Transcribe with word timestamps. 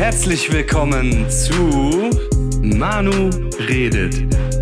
Herzlich 0.00 0.50
willkommen 0.50 1.28
zu 1.28 2.08
Manu 2.62 3.28
redet, 3.58 4.14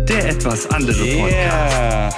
der 0.09 0.31
etwas 0.31 0.69
andere 0.69 1.01
Podcast. 1.15 2.17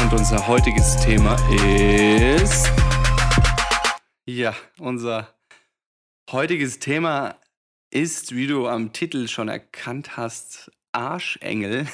Und 0.00 0.12
unser 0.12 0.46
heutiges 0.46 0.96
Thema 0.98 1.36
ist. 1.50 2.70
Ja, 4.24 4.54
unser 4.78 5.34
heutiges 6.30 6.78
Thema 6.78 7.40
ist, 7.90 8.36
wie 8.36 8.46
du 8.46 8.68
am 8.68 8.92
Titel 8.92 9.26
schon 9.26 9.48
erkannt 9.48 10.16
hast, 10.16 10.70
Arschengel. 10.92 11.88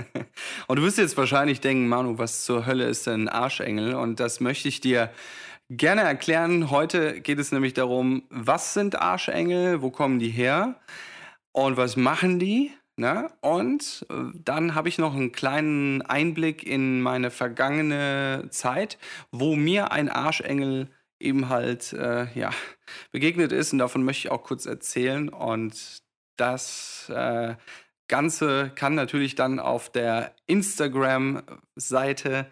Und 0.66 0.76
du 0.76 0.82
wirst 0.82 0.98
jetzt 0.98 1.16
wahrscheinlich 1.16 1.62
denken, 1.62 1.88
Manu, 1.88 2.18
was 2.18 2.44
zur 2.44 2.66
Hölle 2.66 2.84
ist 2.84 3.06
denn 3.06 3.30
Arschengel? 3.30 3.94
Und 3.94 4.20
das 4.20 4.40
möchte 4.40 4.68
ich 4.68 4.82
dir 4.82 5.10
gerne 5.70 6.02
erklären. 6.02 6.70
Heute 6.70 7.20
geht 7.20 7.38
es 7.38 7.52
nämlich 7.52 7.74
darum, 7.74 8.24
was 8.30 8.74
sind 8.74 9.00
Arschengel, 9.00 9.82
wo 9.82 9.90
kommen 9.90 10.18
die 10.18 10.30
her 10.30 10.80
und 11.52 11.76
was 11.76 11.96
machen 11.96 12.38
die? 12.38 12.72
Ne? 12.96 13.30
Und 13.40 14.06
äh, 14.08 14.14
dann 14.34 14.74
habe 14.74 14.88
ich 14.88 14.98
noch 14.98 15.14
einen 15.14 15.32
kleinen 15.32 16.02
Einblick 16.02 16.64
in 16.64 17.00
meine 17.00 17.30
vergangene 17.30 18.46
Zeit, 18.50 18.98
wo 19.32 19.56
mir 19.56 19.90
ein 19.90 20.08
Arschengel 20.08 20.88
eben 21.18 21.48
halt 21.48 21.92
äh, 21.92 22.26
ja, 22.38 22.50
begegnet 23.10 23.50
ist. 23.50 23.72
Und 23.72 23.80
davon 23.80 24.04
möchte 24.04 24.28
ich 24.28 24.32
auch 24.32 24.44
kurz 24.44 24.66
erzählen. 24.66 25.28
Und 25.28 26.02
das 26.36 27.10
äh, 27.12 27.56
Ganze 28.06 28.70
kann 28.74 28.94
natürlich 28.94 29.34
dann 29.34 29.58
auf 29.58 29.90
der 29.90 30.36
Instagram-Seite 30.46 32.46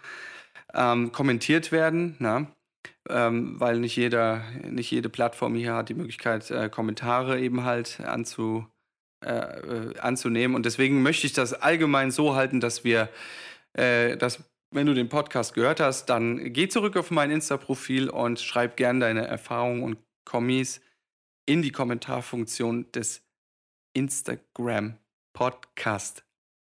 ähm, 0.74 1.12
kommentiert 1.12 1.70
werden. 1.70 2.16
Ne? 2.18 2.48
Ähm, 3.08 3.58
weil 3.58 3.78
nicht 3.78 3.96
jeder, 3.96 4.44
nicht 4.68 4.90
jede 4.90 5.08
Plattform 5.08 5.54
hier 5.54 5.74
hat 5.74 5.88
die 5.88 5.94
Möglichkeit, 5.94 6.50
äh, 6.50 6.68
Kommentare 6.68 7.40
eben 7.40 7.64
halt 7.64 8.00
anzu, 8.00 8.66
äh, 9.24 9.30
äh, 9.30 9.98
anzunehmen. 9.98 10.54
Und 10.54 10.66
deswegen 10.66 11.02
möchte 11.02 11.26
ich 11.26 11.32
das 11.32 11.52
allgemein 11.52 12.10
so 12.10 12.34
halten, 12.34 12.60
dass 12.60 12.84
wir, 12.84 13.08
äh, 13.74 14.16
dass 14.16 14.44
wenn 14.72 14.86
du 14.86 14.94
den 14.94 15.08
Podcast 15.08 15.54
gehört 15.54 15.80
hast, 15.80 16.06
dann 16.06 16.52
geh 16.52 16.68
zurück 16.68 16.96
auf 16.96 17.10
mein 17.10 17.30
Insta-Profil 17.30 18.08
und 18.08 18.40
schreib 18.40 18.76
gern 18.76 19.00
deine 19.00 19.26
Erfahrungen 19.26 19.82
und 19.82 19.98
Kommis 20.24 20.80
in 21.46 21.62
die 21.62 21.72
Kommentarfunktion 21.72 22.90
des 22.92 23.22
Instagram 23.94 24.96
Podcast 25.34 26.24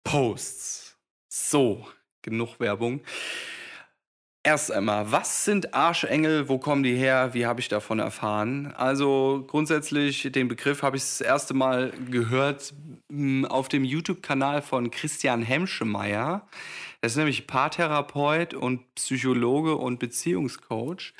Posts. 0.05 0.98
So, 1.28 1.86
genug 2.22 2.61
Werbung. 2.61 3.00
Erst 4.47 4.70
einmal, 4.70 5.11
was 5.11 5.47
sind 5.47 5.73
Arschengel? 5.73 6.50
Wo 6.50 6.59
kommen 6.59 6.83
die 6.83 6.95
her? 6.95 7.33
Wie 7.33 7.47
habe 7.47 7.61
ich 7.61 7.69
davon 7.69 7.98
erfahren? 7.98 8.75
Also 8.77 9.42
grundsätzlich, 9.47 10.31
den 10.33 10.48
Begriff 10.48 10.83
habe 10.83 10.98
ich 10.98 11.03
das 11.03 11.23
erste 11.23 11.55
Mal 11.55 11.92
gehört 12.11 12.75
hm, 13.11 13.47
auf 13.47 13.70
dem 13.70 13.84
YouTube-Kanal 13.84 14.61
von 14.61 14.91
Christian 14.91 15.41
Hemschemeyer. 15.41 16.47
Er 17.00 17.06
ist 17.06 17.17
nämlich 17.17 17.47
Paartherapeut 17.47 18.53
und 18.53 18.95
Psychologe 18.97 19.77
und 19.77 19.98
Beziehungscoach. 19.98 21.15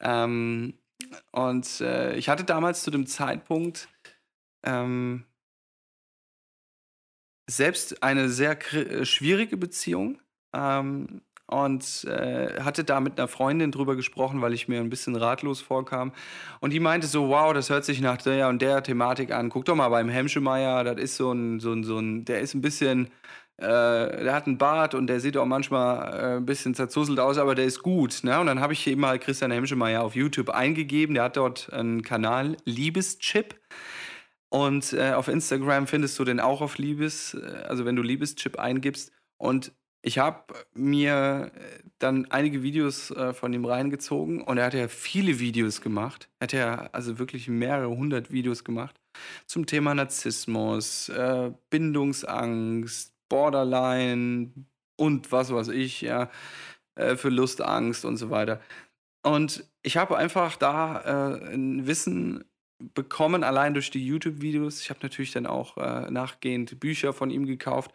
Ähm, 0.00 0.74
und 1.30 1.80
äh, 1.80 2.16
ich 2.16 2.28
hatte 2.28 2.42
damals 2.42 2.82
zu 2.82 2.90
dem 2.90 3.06
Zeitpunkt 3.06 3.88
ähm, 4.64 5.26
selbst 7.48 8.02
eine 8.02 8.28
sehr 8.28 8.58
äh, 8.74 9.04
schwierige 9.04 9.56
Beziehung. 9.56 10.20
Ähm, 10.52 11.20
und 11.48 12.04
äh, 12.04 12.60
hatte 12.60 12.84
da 12.84 13.00
mit 13.00 13.18
einer 13.18 13.26
Freundin 13.26 13.72
drüber 13.72 13.96
gesprochen, 13.96 14.42
weil 14.42 14.52
ich 14.52 14.68
mir 14.68 14.80
ein 14.80 14.90
bisschen 14.90 15.16
ratlos 15.16 15.62
vorkam. 15.62 16.12
Und 16.60 16.74
die 16.74 16.80
meinte 16.80 17.06
so, 17.06 17.28
wow, 17.30 17.54
das 17.54 17.70
hört 17.70 17.86
sich 17.86 18.02
nach 18.02 18.18
der 18.18 18.48
und 18.48 18.60
der 18.60 18.82
Thematik 18.82 19.32
an. 19.32 19.48
Guck 19.48 19.64
doch 19.64 19.74
mal 19.74 19.88
beim 19.88 20.10
Hemschemeyer, 20.10 20.84
das 20.84 20.98
ist 20.98 21.16
so 21.16 21.32
ein, 21.32 21.58
so 21.58 21.72
ein, 21.72 21.84
so 21.84 21.98
ein, 21.98 22.26
der 22.26 22.40
ist 22.40 22.52
ein 22.52 22.60
bisschen, 22.60 23.06
äh, 23.56 23.62
der 23.62 24.34
hat 24.34 24.46
einen 24.46 24.58
Bart 24.58 24.94
und 24.94 25.06
der 25.06 25.20
sieht 25.20 25.38
auch 25.38 25.46
manchmal 25.46 26.14
äh, 26.14 26.36
ein 26.36 26.44
bisschen 26.44 26.74
zerzuselt 26.74 27.18
aus, 27.18 27.38
aber 27.38 27.54
der 27.54 27.64
ist 27.64 27.82
gut. 27.82 28.20
Ne? 28.24 28.38
Und 28.38 28.46
dann 28.46 28.60
habe 28.60 28.74
ich 28.74 28.86
eben 28.86 29.00
mal 29.00 29.18
Christian 29.18 29.50
Hemschemeyer 29.50 30.02
auf 30.02 30.14
YouTube 30.14 30.50
eingegeben. 30.50 31.14
Der 31.14 31.24
hat 31.24 31.38
dort 31.38 31.72
einen 31.72 32.02
Kanal, 32.02 32.58
Liebeschip. 32.66 33.58
Und 34.50 34.92
äh, 34.92 35.12
auf 35.12 35.28
Instagram 35.28 35.86
findest 35.86 36.18
du 36.18 36.24
den 36.24 36.40
auch 36.40 36.60
auf 36.60 36.76
Liebes, 36.76 37.32
äh, 37.34 37.64
also 37.66 37.86
wenn 37.86 37.96
du 37.96 38.02
Liebeschip 38.02 38.58
eingibst. 38.58 39.12
Und 39.38 39.72
ich 40.02 40.18
habe 40.18 40.54
mir 40.74 41.50
äh, 41.54 41.82
dann 41.98 42.30
einige 42.30 42.62
Videos 42.62 43.10
äh, 43.10 43.32
von 43.34 43.52
ihm 43.52 43.64
reingezogen 43.64 44.42
und 44.42 44.58
er 44.58 44.66
hat 44.66 44.74
ja 44.74 44.88
viele 44.88 45.40
Videos 45.40 45.80
gemacht. 45.80 46.28
Er 46.38 46.44
hat 46.44 46.52
ja 46.52 46.88
also 46.92 47.18
wirklich 47.18 47.48
mehrere 47.48 47.88
hundert 47.88 48.30
Videos 48.32 48.64
gemacht 48.64 49.00
zum 49.46 49.66
Thema 49.66 49.94
Narzissmus, 49.94 51.08
äh, 51.08 51.50
Bindungsangst, 51.70 53.12
Borderline 53.28 54.52
und 54.96 55.32
was 55.32 55.52
weiß 55.52 55.68
ich, 55.68 56.00
ja, 56.02 56.30
äh, 56.94 57.16
Verlustangst 57.16 58.04
und 58.04 58.16
so 58.16 58.30
weiter. 58.30 58.60
Und 59.22 59.64
ich 59.82 59.96
habe 59.96 60.16
einfach 60.16 60.56
da 60.56 61.00
äh, 61.34 61.54
ein 61.54 61.86
Wissen 61.86 62.44
bekommen, 62.94 63.42
allein 63.42 63.74
durch 63.74 63.90
die 63.90 64.06
YouTube-Videos. 64.06 64.80
Ich 64.80 64.90
habe 64.90 65.00
natürlich 65.02 65.32
dann 65.32 65.46
auch 65.46 65.76
äh, 65.76 66.10
nachgehend 66.10 66.78
Bücher 66.78 67.12
von 67.12 67.30
ihm 67.30 67.44
gekauft 67.44 67.92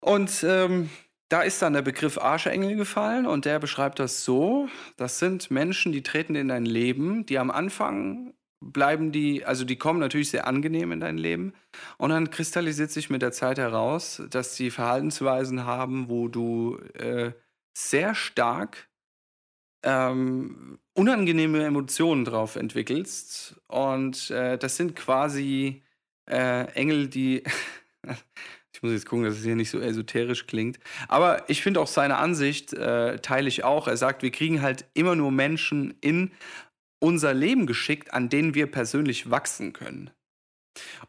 und 0.00 0.44
ähm, 0.44 0.90
da 1.28 1.42
ist 1.42 1.62
dann 1.62 1.74
der 1.74 1.82
Begriff 1.82 2.18
Arschengel 2.18 2.74
gefallen 2.76 3.26
und 3.26 3.44
der 3.44 3.58
beschreibt 3.58 3.98
das 3.98 4.24
so: 4.24 4.68
Das 4.96 5.18
sind 5.18 5.50
Menschen, 5.50 5.92
die 5.92 6.02
treten 6.02 6.34
in 6.34 6.48
dein 6.48 6.64
Leben, 6.64 7.24
die 7.26 7.38
am 7.38 7.50
Anfang 7.50 8.34
bleiben 8.60 9.10
die, 9.10 9.44
also 9.44 9.64
die 9.64 9.76
kommen 9.76 10.00
natürlich 10.00 10.30
sehr 10.30 10.46
angenehm 10.46 10.92
in 10.92 11.00
dein 11.00 11.18
Leben 11.18 11.54
und 11.96 12.10
dann 12.10 12.30
kristallisiert 12.30 12.90
sich 12.90 13.10
mit 13.10 13.22
der 13.22 13.32
Zeit 13.32 13.58
heraus, 13.58 14.22
dass 14.30 14.54
sie 14.54 14.70
Verhaltensweisen 14.70 15.64
haben, 15.64 16.08
wo 16.10 16.28
du 16.28 16.76
äh, 16.94 17.32
sehr 17.76 18.14
stark 18.14 18.90
ähm, 19.82 20.78
unangenehme 20.92 21.64
Emotionen 21.64 22.26
drauf 22.26 22.56
entwickelst 22.56 23.58
und 23.66 24.30
äh, 24.30 24.58
das 24.58 24.76
sind 24.76 24.94
quasi 24.94 25.82
äh, 26.28 26.66
Engel, 26.74 27.08
die 27.08 27.42
Ich 28.72 28.82
muss 28.82 28.92
jetzt 28.92 29.06
gucken, 29.06 29.24
dass 29.24 29.36
es 29.36 29.44
hier 29.44 29.56
nicht 29.56 29.70
so 29.70 29.80
esoterisch 29.80 30.46
klingt. 30.46 30.78
Aber 31.08 31.48
ich 31.48 31.62
finde 31.62 31.80
auch 31.80 31.86
seine 31.86 32.16
Ansicht, 32.16 32.72
äh, 32.72 33.18
teile 33.18 33.48
ich 33.48 33.64
auch. 33.64 33.88
Er 33.88 33.96
sagt, 33.96 34.22
wir 34.22 34.30
kriegen 34.30 34.62
halt 34.62 34.84
immer 34.94 35.16
nur 35.16 35.32
Menschen 35.32 35.94
in 36.00 36.30
unser 37.00 37.34
Leben 37.34 37.66
geschickt, 37.66 38.14
an 38.14 38.28
denen 38.28 38.54
wir 38.54 38.70
persönlich 38.70 39.30
wachsen 39.30 39.72
können. 39.72 40.10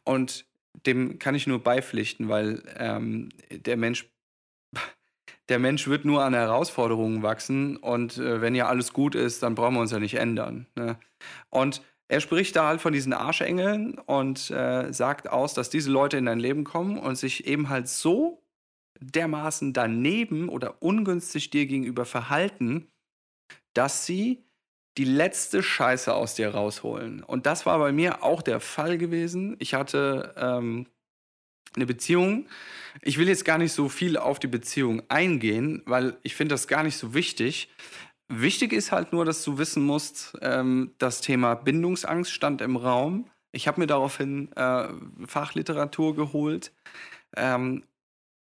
Und 0.03 0.45
dem 0.85 1.19
kann 1.19 1.35
ich 1.35 1.47
nur 1.47 1.59
beipflichten, 1.59 2.29
weil 2.29 2.63
ähm, 2.77 3.29
der 3.51 3.77
Mensch 3.77 4.07
der 5.49 5.59
Mensch 5.59 5.87
wird 5.87 6.05
nur 6.05 6.23
an 6.23 6.33
Herausforderungen 6.33 7.23
wachsen 7.23 7.75
und 7.75 8.17
äh, 8.17 8.39
wenn 8.39 8.55
ja 8.55 8.67
alles 8.67 8.93
gut 8.93 9.15
ist, 9.15 9.43
dann 9.43 9.53
brauchen 9.53 9.73
wir 9.73 9.81
uns 9.81 9.91
ja 9.91 9.99
nicht 9.99 10.13
ändern. 10.13 10.65
Ne? 10.75 10.97
Und 11.49 11.81
er 12.11 12.19
spricht 12.19 12.57
da 12.57 12.67
halt 12.67 12.81
von 12.81 12.91
diesen 12.91 13.13
Arschengeln 13.13 13.93
und 13.93 14.51
äh, 14.51 14.91
sagt 14.91 15.29
aus, 15.29 15.53
dass 15.53 15.69
diese 15.69 15.89
Leute 15.89 16.17
in 16.17 16.25
dein 16.25 16.41
Leben 16.41 16.65
kommen 16.65 16.99
und 16.99 17.15
sich 17.15 17.47
eben 17.47 17.69
halt 17.69 17.87
so 17.87 18.43
dermaßen 18.99 19.71
daneben 19.71 20.49
oder 20.49 20.83
ungünstig 20.83 21.51
dir 21.51 21.65
gegenüber 21.67 22.03
verhalten, 22.03 22.91
dass 23.73 24.05
sie 24.05 24.43
die 24.97 25.05
letzte 25.05 25.63
Scheiße 25.63 26.13
aus 26.13 26.35
dir 26.35 26.49
rausholen. 26.49 27.23
Und 27.23 27.45
das 27.45 27.65
war 27.65 27.79
bei 27.79 27.93
mir 27.93 28.23
auch 28.23 28.41
der 28.41 28.59
Fall 28.59 28.97
gewesen. 28.97 29.55
Ich 29.59 29.73
hatte 29.73 30.35
ähm, 30.35 30.87
eine 31.77 31.85
Beziehung. 31.85 32.49
Ich 33.01 33.19
will 33.19 33.29
jetzt 33.29 33.45
gar 33.45 33.57
nicht 33.57 33.71
so 33.71 33.87
viel 33.87 34.17
auf 34.17 34.37
die 34.37 34.47
Beziehung 34.47 35.01
eingehen, 35.07 35.81
weil 35.85 36.17
ich 36.23 36.35
finde 36.35 36.55
das 36.55 36.67
gar 36.67 36.83
nicht 36.83 36.97
so 36.97 37.13
wichtig. 37.13 37.69
Wichtig 38.33 38.71
ist 38.71 38.93
halt 38.93 39.11
nur, 39.11 39.25
dass 39.25 39.43
du 39.43 39.57
wissen 39.57 39.83
musst, 39.83 40.37
ähm, 40.41 40.91
das 40.99 41.19
Thema 41.19 41.55
Bindungsangst 41.55 42.31
stand 42.31 42.61
im 42.61 42.77
Raum. 42.77 43.29
Ich 43.51 43.67
habe 43.67 43.81
mir 43.81 43.87
daraufhin 43.87 44.49
äh, 44.53 44.87
Fachliteratur 45.25 46.15
geholt 46.15 46.71
ähm, 47.35 47.83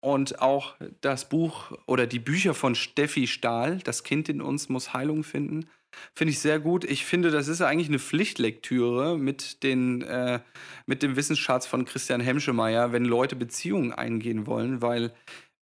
und 0.01 0.43
auch 0.43 0.77
das 1.01 1.31
Buch 1.31 1.73
oder 1.87 2.07
die 2.07 2.19
Bücher 2.19 2.53
von 2.53 2.75
Steffi 2.75 3.27
Stahl, 3.27 3.79
Das 3.79 4.05
Kind 4.05 4.29
in 4.29 4.43
uns 4.43 4.69
muss 4.69 4.93
Heilung 4.93 5.25
finden, 5.25 5.71
finde 6.15 6.33
ich 6.33 6.41
sehr 6.41 6.61
gut. 6.61 6.85
Ich 6.85 7.07
finde, 7.07 7.31
das 7.31 7.49
ist 7.49 7.63
eigentlich 7.63 7.89
eine 7.89 7.99
Pflichtlektüre 7.99 9.17
mit, 9.17 9.63
den, 9.63 10.03
äh, 10.03 10.41
mit 10.85 11.03
dem 11.03 11.17
Wissensschatz 11.17 11.67
von 11.67 11.87
Christian 11.87 12.21
Hemschemeyer, 12.21 12.93
wenn 12.93 13.07
Leute 13.07 13.37
Beziehungen 13.37 13.93
eingehen 13.93 14.47
wollen, 14.47 14.83
weil 14.83 15.15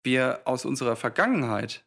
wir 0.03 0.41
aus 0.47 0.65
unserer 0.65 0.97
Vergangenheit 0.97 1.86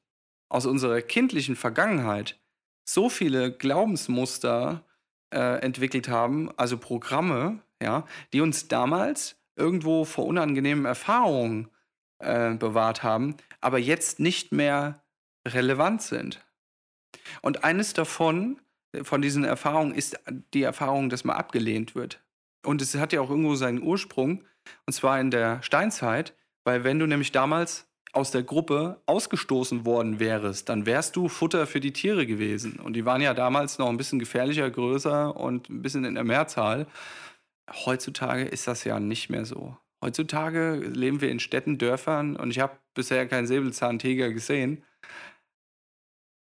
aus 0.50 0.66
unserer 0.66 1.01
kindlichen 1.01 1.56
Vergangenheit 1.56 2.40
so 2.84 3.10
viele 3.10 3.51
Glaubensmuster 3.51 4.84
äh, 5.31 5.62
entwickelt 5.62 6.10
haben, 6.10 6.50
also 6.57 6.78
Programme, 6.78 7.60
ja, 7.81 8.06
die 8.34 8.42
uns 8.42 8.68
damals 8.68 9.38
irgendwo 9.56 10.06
vor 10.06 10.25
unangenehmen 10.25 10.86
Erfahrungen 10.86 11.69
äh, 12.19 12.56
bewahrt 12.56 13.04
haben, 13.04 13.36
aber 13.62 13.78
jetzt 13.78 14.19
nicht 14.19 14.51
mehr 14.51 15.04
relevant 15.48 16.01
sind. 16.01 16.44
Und 17.42 17.63
eines 17.63 17.94
davon 17.94 18.60
von 19.04 19.22
diesen 19.22 19.44
Erfahrungen 19.44 19.94
ist 19.94 20.19
die 20.54 20.63
Erfahrung, 20.63 21.10
dass 21.10 21.24
man 21.24 21.36
abgelehnt 21.36 21.94
wird. 21.94 22.24
Und 22.66 22.81
es 22.81 22.95
hat 22.95 23.13
ja 23.13 23.22
auch 23.22 23.30
irgendwo 23.30 23.56
seinen 23.56 23.81
Ursprung, 23.81 24.44
und 24.86 24.94
zwar 24.94 25.19
in 25.19 25.31
der 25.31 25.62
Steinzeit, 25.62 26.36
weil 26.63 26.84
wenn 26.84 27.00
du 27.00 27.06
nämlich 27.06 27.31
damals 27.31 27.88
aus 28.11 28.31
der 28.31 28.44
Gruppe 28.44 29.01
ausgestoßen 29.06 29.85
worden 29.85 30.19
wärst, 30.19 30.69
dann 30.69 30.85
wärst 30.85 31.15
du 31.15 31.27
Futter 31.27 31.67
für 31.67 31.79
die 31.79 31.94
Tiere 31.94 32.25
gewesen. 32.25 32.79
Und 32.79 32.94
die 32.94 33.06
waren 33.06 33.21
ja 33.21 33.33
damals 33.33 33.77
noch 33.77 33.88
ein 33.88 33.97
bisschen 33.97 34.19
gefährlicher, 34.19 34.69
größer 34.69 35.35
und 35.35 35.69
ein 35.69 35.81
bisschen 35.81 36.06
in 36.06 36.15
der 36.15 36.23
Mehrzahl. 36.23 36.88
Heutzutage 37.85 38.45
ist 38.45 38.67
das 38.67 38.83
ja 38.83 39.00
nicht 39.00 39.29
mehr 39.29 39.45
so. 39.45 39.77
Heutzutage 40.03 40.75
leben 40.75 41.21
wir 41.21 41.29
in 41.29 41.39
Städten, 41.39 41.77
Dörfern 41.77 42.35
und 42.35 42.51
ich 42.51 42.59
habe 42.59 42.77
bisher 42.94 43.27
keinen 43.27 43.47
Säbelzahntiger 43.47 44.31
gesehen. 44.31 44.83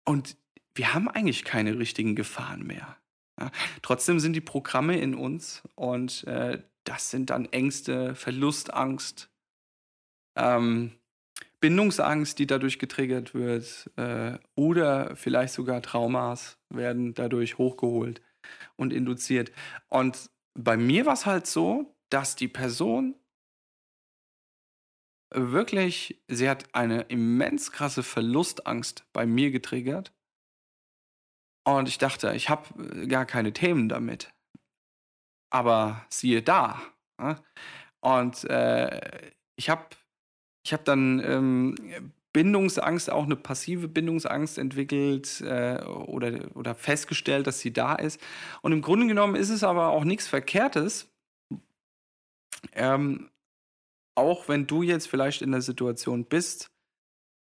Und 0.04 0.36
wir 0.74 0.92
haben 0.92 1.08
eigentlich 1.08 1.44
keine 1.44 1.78
richtigen 1.78 2.16
Gefahren 2.16 2.64
mehr. 2.64 2.96
Ja, 3.40 3.50
trotzdem 3.82 4.20
sind 4.20 4.34
die 4.34 4.40
Programme 4.40 4.98
in 4.98 5.14
uns 5.14 5.62
und 5.74 6.24
äh, 6.24 6.62
das 6.84 7.10
sind 7.10 7.30
dann 7.30 7.46
Ängste, 7.46 8.14
Verlustangst, 8.14 9.30
ähm, 10.36 10.92
Bindungsangst, 11.60 12.38
die 12.38 12.46
dadurch 12.46 12.78
getriggert 12.78 13.34
wird, 13.34 13.90
äh, 13.96 14.38
oder 14.54 15.16
vielleicht 15.16 15.54
sogar 15.54 15.82
Traumas 15.82 16.58
werden 16.70 17.14
dadurch 17.14 17.58
hochgeholt 17.58 18.20
und 18.76 18.92
induziert. 18.92 19.52
Und 19.88 20.30
bei 20.54 20.76
mir 20.76 21.06
war 21.06 21.14
es 21.14 21.26
halt 21.26 21.46
so, 21.46 21.94
dass 22.10 22.36
die 22.36 22.48
Person 22.48 23.14
wirklich, 25.34 26.22
sie 26.28 26.48
hat 26.48 26.74
eine 26.74 27.02
immens 27.02 27.72
krasse 27.72 28.02
Verlustangst 28.02 29.04
bei 29.12 29.26
mir 29.26 29.50
getriggert 29.50 30.12
und 31.66 31.88
ich 31.88 31.98
dachte, 31.98 32.32
ich 32.34 32.48
habe 32.48 33.02
äh, 33.02 33.06
gar 33.08 33.26
keine 33.26 33.52
Themen 33.52 33.88
damit. 33.88 34.32
Aber 35.50 36.06
siehe 36.08 36.42
da. 36.42 36.80
Ne? 37.20 37.42
Und 38.00 38.44
äh, 38.44 39.32
ich 39.56 39.68
habe 39.68 39.84
ich 40.66 40.72
hab 40.72 40.84
dann 40.84 41.22
ähm, 41.24 41.76
Bindungsangst, 42.32 43.08
auch 43.10 43.24
eine 43.24 43.36
passive 43.36 43.86
Bindungsangst 43.86 44.58
entwickelt 44.58 45.40
äh, 45.42 45.80
oder, 45.84 46.40
oder 46.56 46.74
festgestellt, 46.74 47.46
dass 47.46 47.60
sie 47.60 47.72
da 47.72 47.94
ist. 47.94 48.20
Und 48.62 48.72
im 48.72 48.82
Grunde 48.82 49.06
genommen 49.06 49.36
ist 49.36 49.50
es 49.50 49.62
aber 49.62 49.90
auch 49.90 50.02
nichts 50.02 50.26
Verkehrtes. 50.26 51.08
Ähm, 52.72 53.30
auch 54.16 54.48
wenn 54.48 54.66
du 54.66 54.82
jetzt 54.82 55.06
vielleicht 55.06 55.40
in 55.40 55.52
der 55.52 55.62
Situation 55.62 56.24
bist 56.24 56.72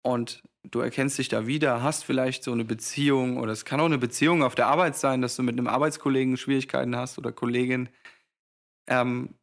und 0.02 0.42
du 0.64 0.80
erkennst 0.80 1.16
dich 1.18 1.28
da 1.28 1.46
wieder, 1.46 1.84
hast 1.84 2.02
vielleicht 2.02 2.42
so 2.42 2.50
eine 2.50 2.64
Beziehung 2.64 3.38
oder 3.38 3.52
es 3.52 3.64
kann 3.64 3.78
auch 3.78 3.84
eine 3.84 3.98
Beziehung 3.98 4.42
auf 4.42 4.56
der 4.56 4.66
Arbeit 4.66 4.96
sein, 4.96 5.22
dass 5.22 5.36
du 5.36 5.44
mit 5.44 5.56
einem 5.56 5.68
Arbeitskollegen 5.68 6.36
Schwierigkeiten 6.36 6.96
hast 6.96 7.16
oder 7.16 7.30
Kollegin. 7.30 7.90
Ähm, 8.88 9.36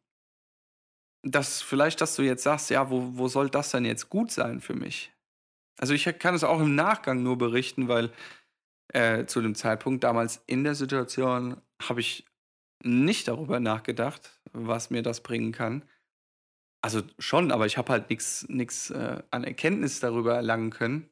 dass 1.22 1.62
vielleicht, 1.62 2.00
dass 2.00 2.16
du 2.16 2.22
jetzt 2.22 2.42
sagst, 2.42 2.70
ja, 2.70 2.90
wo, 2.90 3.10
wo 3.14 3.28
soll 3.28 3.48
das 3.48 3.70
denn 3.70 3.84
jetzt 3.84 4.10
gut 4.10 4.30
sein 4.30 4.60
für 4.60 4.74
mich? 4.74 5.12
Also 5.78 5.94
ich 5.94 6.04
kann 6.18 6.34
es 6.34 6.44
auch 6.44 6.60
im 6.60 6.74
Nachgang 6.74 7.22
nur 7.22 7.38
berichten, 7.38 7.88
weil 7.88 8.12
äh, 8.88 9.24
zu 9.26 9.40
dem 9.40 9.54
Zeitpunkt 9.54 10.04
damals 10.04 10.42
in 10.46 10.64
der 10.64 10.74
Situation 10.74 11.60
habe 11.80 12.00
ich 12.00 12.26
nicht 12.84 13.28
darüber 13.28 13.60
nachgedacht, 13.60 14.40
was 14.52 14.90
mir 14.90 15.02
das 15.02 15.22
bringen 15.22 15.52
kann. 15.52 15.84
Also 16.82 17.02
schon, 17.18 17.52
aber 17.52 17.66
ich 17.66 17.78
habe 17.78 17.92
halt 17.92 18.10
nichts 18.10 18.90
äh, 18.90 19.22
an 19.30 19.44
Erkenntnis 19.44 20.00
darüber 20.00 20.34
erlangen 20.34 20.70
können. 20.70 21.08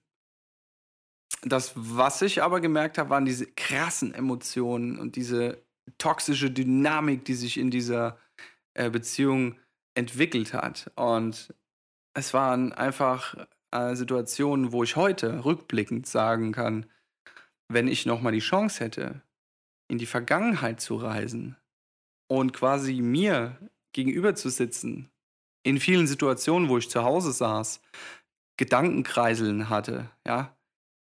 Das, 1.42 1.72
was 1.76 2.22
ich 2.22 2.42
aber 2.42 2.60
gemerkt 2.60 2.98
habe, 2.98 3.10
waren 3.10 3.24
diese 3.24 3.46
krassen 3.46 4.12
Emotionen 4.12 4.98
und 4.98 5.14
diese 5.14 5.62
toxische 5.96 6.50
Dynamik, 6.50 7.24
die 7.24 7.34
sich 7.34 7.56
in 7.56 7.70
dieser 7.70 8.18
äh, 8.74 8.90
Beziehung 8.90 9.56
entwickelt 9.94 10.54
hat. 10.54 10.90
Und 10.96 11.54
es 12.14 12.34
waren 12.34 12.72
einfach 12.72 13.36
äh, 13.70 13.94
Situationen, 13.94 14.72
wo 14.72 14.82
ich 14.82 14.96
heute 14.96 15.44
rückblickend 15.44 16.06
sagen 16.06 16.52
kann, 16.52 16.86
wenn 17.68 17.88
ich 17.88 18.06
nochmal 18.06 18.32
die 18.32 18.40
Chance 18.40 18.84
hätte, 18.84 19.22
in 19.88 19.98
die 19.98 20.06
Vergangenheit 20.06 20.80
zu 20.80 20.96
reisen 20.96 21.56
und 22.28 22.52
quasi 22.52 23.00
mir 23.00 23.58
gegenüber 23.92 24.34
zu 24.34 24.48
sitzen, 24.50 25.10
in 25.62 25.78
vielen 25.78 26.06
Situationen, 26.06 26.68
wo 26.68 26.78
ich 26.78 26.90
zu 26.90 27.02
Hause 27.02 27.32
saß, 27.32 27.80
Gedankenkreiseln 28.56 29.68
hatte, 29.68 30.10
ja, 30.26 30.56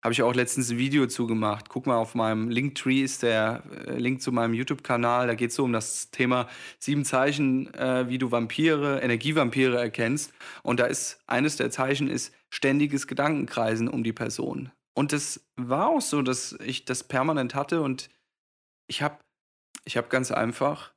habe 0.04 0.14
ich 0.14 0.22
auch 0.22 0.34
letztens 0.34 0.70
ein 0.70 0.78
Video 0.78 1.08
zugemacht. 1.08 1.70
Guck 1.70 1.88
mal, 1.88 1.98
auf 1.98 2.16
meinem 2.16 2.50
Linktree 2.50 3.02
ist 3.02 3.24
der 3.24 3.64
äh, 3.88 3.98
Link 3.98 4.22
zu 4.22 4.32
meinem 4.32 4.54
YouTube-Kanal. 4.54 5.28
Da 5.28 5.36
geht 5.36 5.50
es 5.50 5.56
so 5.56 5.64
um 5.64 5.74
das 5.74 6.12
Thema 6.12 6.48
sieben 6.80 7.04
Zeichen, 7.04 7.74
äh, 7.74 8.08
wie 8.08 8.18
du 8.18 8.32
Vampire, 8.32 9.02
Energievampire 9.02 9.80
erkennst. 9.80 10.34
Und 10.64 10.80
da 10.80 10.86
ist 10.86 11.20
eines 11.28 11.58
der 11.58 11.72
Zeichen 11.72 12.08
ist 12.08 12.34
ständiges 12.50 13.08
Gedankenkreisen 13.08 13.88
um 13.88 14.04
die 14.04 14.14
Person. 14.14 14.72
Und 14.96 15.14
das 15.14 15.46
war 15.56 15.90
auch 15.90 16.02
so, 16.02 16.22
dass 16.22 16.54
ich 16.64 16.86
das 16.86 17.04
permanent 17.04 17.54
hatte 17.54 17.82
und 17.82 18.10
ich 18.88 19.02
habe 19.02 19.20
ich 19.86 19.98
hab 19.98 20.10
ganz 20.10 20.32
einfach 20.32 20.94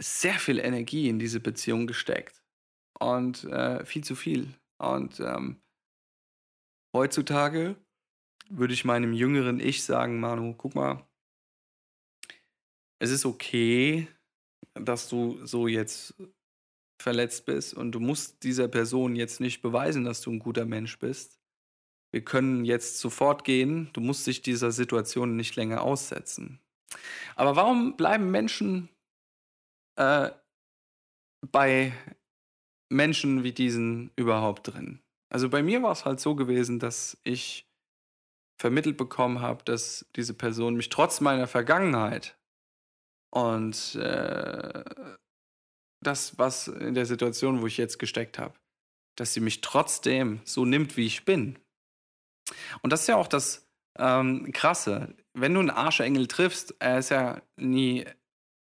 sehr 0.00 0.34
viel 0.34 0.58
Energie 0.58 1.08
in 1.08 1.18
diese 1.18 1.40
Beziehung 1.40 1.86
gesteckt. 1.86 2.42
Und 2.98 3.44
äh, 3.44 3.84
viel 3.84 4.04
zu 4.04 4.14
viel. 4.14 4.54
Und 4.78 5.20
ähm, 5.20 5.60
heutzutage 6.94 7.76
würde 8.50 8.74
ich 8.74 8.84
meinem 8.84 9.12
jüngeren 9.12 9.60
Ich 9.60 9.84
sagen, 9.84 10.20
Manu, 10.20 10.54
guck 10.54 10.74
mal, 10.74 11.06
es 12.98 13.10
ist 13.10 13.24
okay, 13.24 14.08
dass 14.74 15.08
du 15.08 15.44
so 15.46 15.66
jetzt 15.66 16.14
verletzt 17.00 17.46
bist 17.46 17.74
und 17.74 17.92
du 17.92 18.00
musst 18.00 18.42
dieser 18.42 18.68
Person 18.68 19.16
jetzt 19.16 19.40
nicht 19.40 19.62
beweisen, 19.62 20.04
dass 20.04 20.20
du 20.20 20.30
ein 20.30 20.38
guter 20.38 20.66
Mensch 20.66 20.98
bist. 20.98 21.40
Wir 22.12 22.22
können 22.22 22.64
jetzt 22.64 22.98
sofort 22.98 23.44
gehen, 23.44 23.88
du 23.92 24.00
musst 24.00 24.26
dich 24.26 24.42
dieser 24.42 24.72
Situation 24.72 25.36
nicht 25.36 25.56
länger 25.56 25.82
aussetzen. 25.82 26.60
Aber 27.36 27.56
warum 27.56 27.96
bleiben 27.96 28.30
Menschen 28.30 28.88
äh, 29.96 30.30
bei 31.52 31.92
Menschen 32.90 33.44
wie 33.44 33.52
diesen 33.52 34.10
überhaupt 34.16 34.66
drin? 34.66 35.00
Also 35.32 35.48
bei 35.48 35.62
mir 35.62 35.82
war 35.82 35.92
es 35.92 36.04
halt 36.04 36.18
so 36.18 36.34
gewesen, 36.34 36.80
dass 36.80 37.16
ich 37.22 37.69
vermittelt 38.60 38.98
bekommen 38.98 39.40
habe, 39.40 39.64
dass 39.64 40.04
diese 40.16 40.34
Person 40.34 40.74
mich 40.76 40.90
trotz 40.90 41.22
meiner 41.22 41.46
Vergangenheit 41.46 42.36
und 43.30 43.94
äh, 43.94 44.84
das, 46.02 46.38
was 46.38 46.68
in 46.68 46.92
der 46.92 47.06
Situation, 47.06 47.62
wo 47.62 47.66
ich 47.66 47.78
jetzt 47.78 47.98
gesteckt 47.98 48.38
habe, 48.38 48.52
dass 49.16 49.32
sie 49.32 49.40
mich 49.40 49.62
trotzdem 49.62 50.40
so 50.44 50.66
nimmt, 50.66 50.98
wie 50.98 51.06
ich 51.06 51.24
bin. 51.24 51.58
Und 52.82 52.92
das 52.92 53.02
ist 53.02 53.06
ja 53.06 53.16
auch 53.16 53.28
das 53.28 53.66
ähm, 53.98 54.52
Krasse. 54.52 55.14
Wenn 55.32 55.54
du 55.54 55.60
einen 55.60 55.70
Arschengel 55.70 56.26
triffst, 56.26 56.74
er 56.80 56.98
ist 56.98 57.08
ja 57.08 57.40
nie 57.56 58.04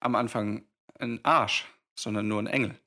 am 0.02 0.14
Anfang 0.14 0.66
ein 1.00 1.20
Arsch, 1.26 1.66
sondern 1.98 2.28
nur 2.28 2.40
ein 2.40 2.48
Engel. 2.48 2.80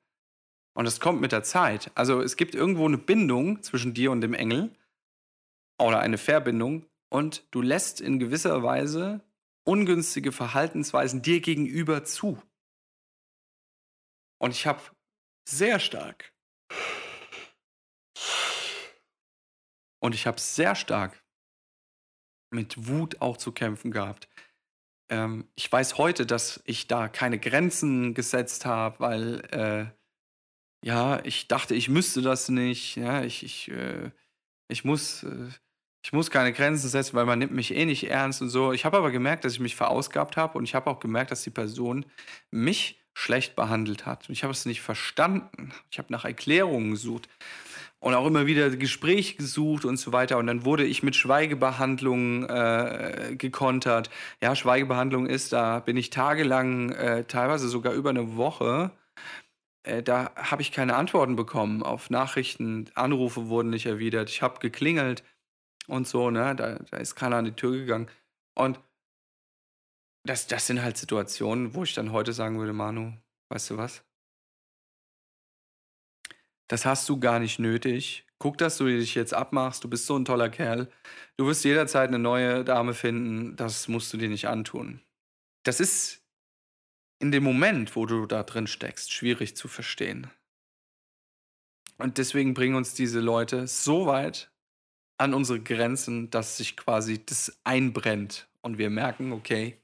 Und 0.73 0.85
das 0.85 1.01
kommt 1.01 1.19
mit 1.19 1.33
der 1.33 1.43
Zeit. 1.43 1.91
Also 1.95 2.21
es 2.21 2.37
gibt 2.37 2.55
irgendwo 2.55 2.85
eine 2.85 2.97
Bindung 2.97 3.61
zwischen 3.61 3.93
dir 3.93 4.11
und 4.11 4.21
dem 4.21 4.33
Engel 4.33 4.73
oder 5.77 5.99
eine 5.99 6.17
Verbindung, 6.17 6.85
und 7.13 7.45
du 7.51 7.61
lässt 7.61 8.01
in 8.01 8.17
gewisser 8.17 8.63
Weise 8.63 9.21
ungünstige 9.65 10.31
Verhaltensweisen 10.31 11.21
dir 11.21 11.41
gegenüber 11.41 12.03
zu. 12.03 12.41
Und 14.39 14.49
ich 14.51 14.65
habe 14.65 14.81
sehr 15.47 15.79
stark 15.79 16.33
und 19.99 20.15
ich 20.15 20.25
habe 20.25 20.39
sehr 20.39 20.73
stark 20.73 21.23
mit 22.49 22.87
Wut 22.87 23.21
auch 23.21 23.37
zu 23.37 23.51
kämpfen 23.51 23.91
gehabt. 23.91 24.27
Ähm, 25.09 25.47
ich 25.53 25.71
weiß 25.71 25.99
heute, 25.99 26.25
dass 26.25 26.63
ich 26.65 26.87
da 26.87 27.09
keine 27.09 27.37
Grenzen 27.37 28.15
gesetzt 28.15 28.65
habe, 28.65 28.99
weil 28.99 29.39
äh, 29.51 30.85
ja, 30.85 31.23
ich 31.23 31.47
dachte, 31.47 31.75
ich 31.75 31.89
müsste 31.89 32.23
das 32.23 32.49
nicht. 32.49 32.95
Ja, 32.95 33.23
ich, 33.23 33.43
ich, 33.43 33.69
äh, 33.69 34.09
ich 34.67 34.83
muss, 34.83 35.23
äh, 35.23 35.49
ich 36.03 36.11
muss 36.11 36.29
keine 36.29 36.51
Grenzen 36.51 36.89
setzen, 36.89 37.15
weil 37.15 37.25
man 37.25 37.39
nimmt 37.39 37.53
mich 37.53 37.73
eh 37.73 37.85
nicht 37.85 38.09
ernst 38.09 38.41
und 38.41 38.49
so. 38.49 38.73
Ich 38.73 38.83
habe 38.83 38.97
aber 38.97 39.09
gemerkt, 39.09 39.45
dass 39.45 39.53
ich 39.53 39.59
mich 39.59 39.75
verausgabt 39.75 40.35
habe 40.35 40.57
und 40.57 40.65
ich 40.65 40.75
habe 40.75 40.89
auch 40.89 40.99
gemerkt, 40.99 41.31
dass 41.31 41.43
die 41.43 41.49
Person 41.49 42.05
mich 42.51 43.01
schlecht 43.13 43.55
behandelt 43.55 44.05
hat. 44.05 44.29
Ich 44.29 44.43
habe 44.43 44.51
es 44.51 44.65
nicht 44.65 44.81
verstanden. 44.81 45.71
Ich 45.91 45.99
habe 45.99 46.11
nach 46.11 46.25
Erklärungen 46.25 46.91
gesucht 46.91 47.29
und 47.99 48.15
auch 48.15 48.27
immer 48.27 48.47
wieder 48.47 48.69
Gespräche 48.71 49.37
gesucht 49.37 49.85
und 49.85 49.97
so 49.97 50.11
weiter. 50.11 50.37
Und 50.37 50.47
dann 50.47 50.65
wurde 50.65 50.83
ich 50.83 51.03
mit 51.03 51.15
Schweigebehandlung 51.15 52.49
äh, 52.49 53.35
gekontert. 53.37 54.09
Ja, 54.41 54.55
Schweigebehandlung 54.55 55.25
ist, 55.25 55.53
da 55.53 55.79
bin 55.79 55.95
ich 55.95 56.09
tagelang, 56.09 56.91
äh, 56.91 57.23
teilweise 57.23 57.69
sogar 57.69 57.93
über 57.93 58.09
eine 58.09 58.35
Woche, 58.35 58.91
äh, 59.83 60.01
da 60.01 60.31
habe 60.35 60.61
ich 60.61 60.71
keine 60.71 60.95
Antworten 60.95 61.35
bekommen 61.35 61.83
auf 61.83 62.09
Nachrichten. 62.09 62.89
Anrufe 62.95 63.47
wurden 63.47 63.69
nicht 63.69 63.85
erwidert. 63.85 64.29
Ich 64.29 64.41
habe 64.41 64.59
geklingelt 64.59 65.23
und 65.87 66.07
so, 66.07 66.29
ne? 66.29 66.55
Da, 66.55 66.79
da 66.79 66.97
ist 66.97 67.15
keiner 67.15 67.37
an 67.37 67.45
die 67.45 67.55
Tür 67.55 67.71
gegangen. 67.71 68.09
Und 68.55 68.79
das, 70.25 70.47
das 70.47 70.67
sind 70.67 70.81
halt 70.81 70.97
Situationen, 70.97 71.73
wo 71.73 71.83
ich 71.83 71.93
dann 71.93 72.11
heute 72.11 72.33
sagen 72.33 72.59
würde, 72.59 72.73
Manu, 72.73 73.13
weißt 73.49 73.71
du 73.71 73.77
was? 73.77 74.03
Das 76.69 76.85
hast 76.85 77.07
du 77.09 77.19
gar 77.19 77.39
nicht 77.39 77.59
nötig. 77.59 78.25
Guck, 78.39 78.57
dass 78.57 78.77
du 78.77 78.85
dich 78.85 79.15
jetzt 79.15 79.33
abmachst. 79.33 79.83
Du 79.83 79.89
bist 79.89 80.05
so 80.05 80.17
ein 80.17 80.25
toller 80.25 80.49
Kerl. 80.49 80.91
Du 81.37 81.45
wirst 81.45 81.63
jederzeit 81.63 82.07
eine 82.07 82.19
neue 82.19 82.63
Dame 82.63 82.93
finden. 82.93 83.55
Das 83.55 83.87
musst 83.87 84.11
du 84.13 84.17
dir 84.17 84.29
nicht 84.29 84.47
antun. 84.47 85.01
Das 85.63 85.79
ist 85.79 86.23
in 87.19 87.31
dem 87.31 87.43
Moment, 87.43 87.95
wo 87.95 88.05
du 88.05 88.25
da 88.25 88.43
drin 88.43 88.67
steckst, 88.67 89.11
schwierig 89.11 89.55
zu 89.55 89.67
verstehen. 89.67 90.29
Und 91.97 92.17
deswegen 92.17 92.53
bringen 92.53 92.75
uns 92.75 92.93
diese 92.93 93.19
Leute 93.19 93.67
so 93.67 94.07
weit 94.07 94.52
an 95.23 95.33
unsere 95.33 95.59
Grenzen, 95.61 96.29
dass 96.29 96.57
sich 96.57 96.75
quasi 96.75 97.25
das 97.25 97.57
einbrennt 97.63 98.49
und 98.61 98.77
wir 98.77 98.89
merken, 98.89 99.31
okay, 99.31 99.77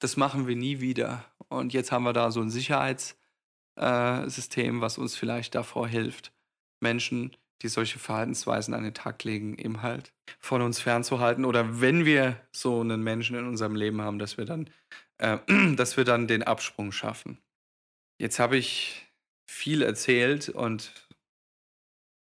das 0.00 0.16
machen 0.16 0.48
wir 0.48 0.56
nie 0.56 0.80
wieder. 0.80 1.24
Und 1.48 1.72
jetzt 1.72 1.92
haben 1.92 2.02
wir 2.02 2.12
da 2.12 2.32
so 2.32 2.40
ein 2.40 2.50
Sicherheitssystem, 2.50 4.78
äh, 4.78 4.80
was 4.80 4.98
uns 4.98 5.14
vielleicht 5.14 5.54
davor 5.54 5.86
hilft, 5.86 6.32
Menschen, 6.80 7.36
die 7.62 7.68
solche 7.68 8.00
Verhaltensweisen 8.00 8.74
an 8.74 8.82
den 8.82 8.94
Tag 8.94 9.22
legen, 9.22 9.56
eben 9.56 9.82
halt 9.82 10.12
von 10.40 10.60
uns 10.60 10.80
fernzuhalten. 10.80 11.44
Oder 11.44 11.80
wenn 11.80 12.04
wir 12.04 12.40
so 12.50 12.80
einen 12.80 13.04
Menschen 13.04 13.36
in 13.36 13.46
unserem 13.46 13.76
Leben 13.76 14.02
haben, 14.02 14.18
dass 14.18 14.38
wir 14.38 14.44
dann, 14.44 14.68
äh, 15.18 15.38
dass 15.76 15.96
wir 15.96 16.02
dann 16.04 16.26
den 16.26 16.42
Absprung 16.42 16.90
schaffen. 16.90 17.38
Jetzt 18.18 18.40
habe 18.40 18.56
ich 18.56 19.06
viel 19.46 19.82
erzählt 19.82 20.48
und 20.48 20.92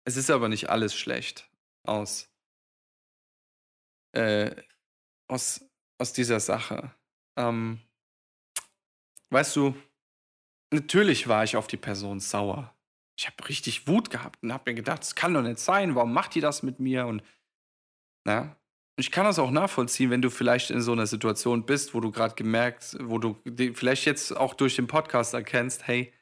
es 0.03 0.17
ist 0.17 0.29
aber 0.29 0.49
nicht 0.49 0.69
alles 0.69 0.93
schlecht 0.95 1.49
aus, 1.87 2.29
äh, 4.13 4.55
aus, 5.27 5.65
aus 5.97 6.13
dieser 6.13 6.39
Sache. 6.39 6.91
Ähm, 7.37 7.81
weißt 9.29 9.55
du, 9.55 9.75
natürlich 10.71 11.27
war 11.27 11.43
ich 11.43 11.55
auf 11.57 11.67
die 11.67 11.77
Person 11.77 12.19
sauer. 12.19 12.73
Ich 13.17 13.27
habe 13.27 13.47
richtig 13.47 13.87
Wut 13.87 14.09
gehabt 14.09 14.43
und 14.43 14.51
habe 14.51 14.71
mir 14.71 14.75
gedacht, 14.75 15.01
das 15.01 15.15
kann 15.15 15.33
doch 15.33 15.41
nicht 15.41 15.59
sein, 15.59 15.95
warum 15.95 16.13
macht 16.13 16.35
die 16.35 16.41
das 16.41 16.63
mit 16.63 16.79
mir? 16.79 17.07
Und 17.07 17.23
na, 18.25 18.57
ich 18.97 19.11
kann 19.11 19.25
das 19.25 19.39
auch 19.39 19.51
nachvollziehen, 19.51 20.09
wenn 20.09 20.21
du 20.21 20.29
vielleicht 20.29 20.71
in 20.71 20.81
so 20.81 20.91
einer 20.91 21.07
Situation 21.07 21.65
bist, 21.65 21.93
wo 21.93 21.99
du 21.99 22.11
gerade 22.11 22.35
gemerkt, 22.35 22.97
wo 23.01 23.19
du 23.19 23.37
vielleicht 23.73 24.05
jetzt 24.05 24.35
auch 24.35 24.53
durch 24.53 24.75
den 24.75 24.87
Podcast 24.87 25.33
erkennst, 25.33 25.87
hey, 25.87 26.13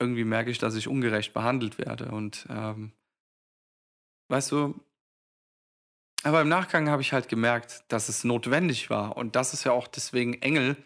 irgendwie 0.00 0.24
merke 0.24 0.50
ich, 0.50 0.58
dass 0.58 0.74
ich 0.74 0.88
ungerecht 0.88 1.32
behandelt 1.32 1.78
werde. 1.78 2.10
Und 2.10 2.46
ähm, 2.50 2.92
weißt 4.28 4.52
du, 4.52 4.80
aber 6.24 6.42
im 6.42 6.48
Nachgang 6.48 6.88
habe 6.88 7.02
ich 7.02 7.12
halt 7.12 7.28
gemerkt, 7.28 7.84
dass 7.88 8.08
es 8.08 8.24
notwendig 8.24 8.90
war. 8.90 9.16
Und 9.16 9.36
das 9.36 9.54
ist 9.54 9.64
ja 9.64 9.72
auch 9.72 9.86
deswegen 9.86 10.34
Engel. 10.42 10.76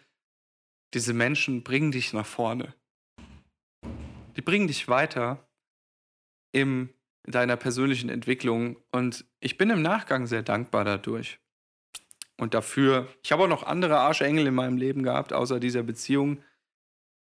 Diese 0.93 1.13
Menschen 1.13 1.63
bringen 1.63 1.91
dich 1.91 2.13
nach 2.13 2.25
vorne. 2.25 2.73
Die 4.35 4.41
bringen 4.41 4.67
dich 4.67 4.87
weiter 4.87 5.47
in 6.51 6.93
deiner 7.23 7.57
persönlichen 7.57 8.09
Entwicklung. 8.09 8.77
Und 8.91 9.25
ich 9.39 9.57
bin 9.57 9.69
im 9.69 9.81
Nachgang 9.81 10.27
sehr 10.27 10.43
dankbar 10.43 10.85
dadurch. 10.85 11.39
Und 12.37 12.53
dafür, 12.53 13.07
ich 13.23 13.31
habe 13.31 13.43
auch 13.43 13.47
noch 13.47 13.63
andere 13.63 13.99
Arschengel 13.99 14.47
in 14.47 14.55
meinem 14.55 14.77
Leben 14.77 15.03
gehabt, 15.03 15.33
außer 15.33 15.59
dieser 15.59 15.83
Beziehung. 15.83 16.43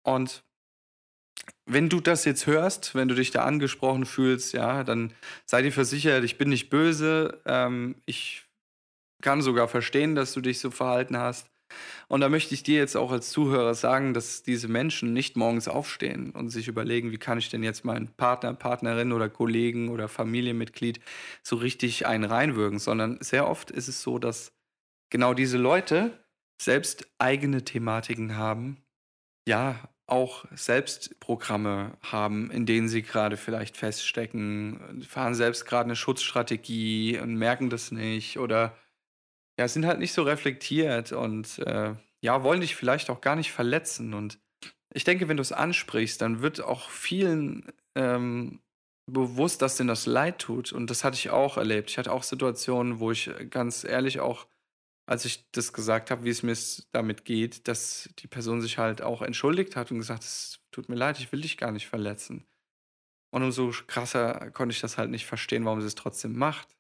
Und 0.03 0.45
wenn 1.67 1.89
du 1.89 2.01
das 2.01 2.25
jetzt 2.25 2.47
hörst, 2.47 2.95
wenn 2.95 3.09
du 3.09 3.15
dich 3.15 3.33
da 3.33 3.45
angesprochen 3.45 4.07
fühlst, 4.07 4.53
ja, 4.53 4.85
dann 4.85 5.13
sei 5.47 5.63
dir 5.63 5.73
versichert, 5.73 6.25
ich 6.25 6.39
bin 6.39 6.49
nicht 6.49 6.71
böse. 6.71 7.41
Ähm, 7.45 7.97
ich 8.07 8.45
kann 9.23 9.43
sogar 9.43 9.69
verstehen, 9.69 10.15
dass 10.15 10.33
du 10.33 10.41
dich 10.41 10.61
so 10.61 10.71
verhalten 10.71 11.17
hast. 11.17 11.51
Und 12.09 12.21
da 12.21 12.29
möchte 12.29 12.55
ich 12.55 12.63
dir 12.63 12.79
jetzt 12.79 12.97
auch 12.97 13.11
als 13.11 13.31
Zuhörer 13.31 13.75
sagen, 13.75 14.15
dass 14.15 14.45
diese 14.45 14.69
Menschen 14.69 15.13
nicht 15.13 15.37
morgens 15.37 15.67
aufstehen 15.67 16.31
und 16.31 16.51
sich 16.51 16.69
überlegen, 16.69 17.11
wie 17.11 17.19
kann 17.19 17.39
ich 17.39 17.51
denn 17.51 17.65
jetzt 17.65 17.85
meinen 17.85 18.09
Partner, 18.09 18.55
Partnerin 18.55 19.13
oder 19.13 19.29
Kollegen 19.29 19.89
oder 19.89 20.09
Familienmitglied 20.09 21.01
so 21.43 21.57
richtig 21.57 22.07
einen 22.07 22.25
reinwürgen, 22.25 22.79
sondern 22.79 23.19
sehr 23.21 23.49
oft 23.49 23.73
ist 23.73 23.89
es 23.89 24.03
so, 24.03 24.21
dass 24.21 24.53
genau 25.11 25.35
diese 25.35 25.59
Leute 25.59 26.25
selbst 26.63 27.09
eigene 27.19 27.65
Thematiken 27.65 28.37
haben, 28.37 28.79
ja, 29.49 29.89
auch 30.07 30.45
selbst 30.55 31.19
Programme 31.19 31.97
haben, 32.01 32.51
in 32.51 32.65
denen 32.65 32.89
sie 32.89 33.03
gerade 33.03 33.37
vielleicht 33.37 33.77
feststecken, 33.77 35.05
fahren 35.09 35.35
selbst 35.35 35.67
gerade 35.67 35.87
eine 35.87 35.97
Schutzstrategie 35.97 37.19
und 37.19 37.35
merken 37.35 37.71
das 37.71 37.91
nicht 37.91 38.39
oder 38.39 38.77
ja, 39.59 39.67
sind 39.67 39.87
halt 39.87 39.99
nicht 39.99 40.13
so 40.13 40.23
reflektiert 40.23 41.13
und 41.13 41.59
äh, 41.61 41.95
ja, 42.21 42.43
wollen 42.43 42.61
dich 42.61 42.77
vielleicht 42.77 43.11
auch 43.11 43.21
gar 43.21 43.37
nicht 43.37 43.53
verletzen. 43.53 44.15
Und 44.15 44.39
ich 44.93 45.05
denke, 45.05 45.29
wenn 45.29 45.37
du 45.37 45.43
es 45.43 45.53
ansprichst, 45.53 46.21
dann 46.21 46.43
wird 46.43 46.61
auch 46.61 46.91
vielen 46.91 47.73
ähm, 47.95 48.61
bewusst, 49.07 49.63
dass 49.63 49.77
denen 49.77 49.89
das 49.89 50.07
leid 50.07 50.39
tut. 50.39 50.73
Und 50.73 50.91
das 50.91 51.05
hatte 51.05 51.17
ich 51.17 51.31
auch 51.31 51.57
erlebt. 51.57 51.91
Ich 51.91 51.99
hatte 51.99 52.13
auch 52.13 52.23
Situationen, 52.23 53.01
wo 53.01 53.11
ich 53.11 53.31
ganz 53.51 53.85
ehrlich 53.85 54.21
auch 54.21 54.47
als 55.07 55.25
ich 55.25 55.49
das 55.53 55.73
gesagt 55.73 56.11
habe, 56.11 56.25
wie 56.25 56.31
es 56.31 56.43
mir 56.43 56.57
damit 56.93 57.25
geht, 57.25 57.69
dass 57.69 58.11
die 58.19 58.27
Person 58.27 58.61
sich 58.61 58.79
halt 58.79 59.03
auch 59.03 59.23
entschuldigt 59.23 59.77
hat 59.77 59.91
und 59.91 59.99
gesagt, 59.99 60.25
es 60.25 60.61
tut 60.73 60.89
mir 60.89 60.97
leid, 60.97 61.21
ich 61.21 61.31
will 61.31 61.41
dich 61.41 61.57
gar 61.57 61.71
nicht 61.71 61.87
verletzen. 61.87 62.45
Und 63.31 63.45
umso 63.45 63.73
krasser 63.87 64.51
konnte 64.51 64.73
ich 64.73 64.81
das 64.81 64.99
halt 64.99 65.11
nicht 65.11 65.27
verstehen, 65.27 65.65
warum 65.65 65.81
sie 65.81 65.87
es 65.87 65.95
trotzdem 65.95 66.37
macht. 66.37 66.77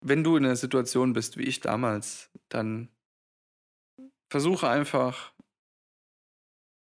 Wenn 0.00 0.22
du 0.22 0.36
in 0.36 0.44
einer 0.44 0.56
Situation 0.56 1.12
bist 1.12 1.36
wie 1.38 1.44
ich 1.44 1.60
damals, 1.60 2.30
dann 2.48 2.88
versuche 4.30 4.68
einfach, 4.68 5.32